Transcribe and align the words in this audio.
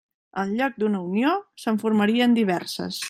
En 0.43 0.53
lloc 0.61 0.79
d'una 0.83 1.01
Unió, 1.09 1.35
se'n 1.65 1.79
formarien 1.85 2.35
diverses. 2.43 2.99